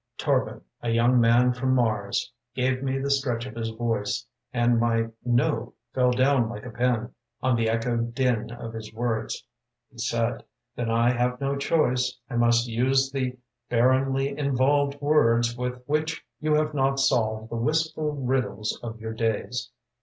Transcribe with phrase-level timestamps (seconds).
[0.17, 5.09] "Torban, a young man from Mars, Gave me the stretch of his voice, And my"
[5.25, 9.45] no" fell down like a pin On the echoed din of his words.
[9.91, 10.43] He said:"
[10.75, 12.17] Then I have no choice.
[12.31, 13.37] I must use the
[13.69, 19.69] barrenly involved Words with which you have not solved The wistful riddles of your days.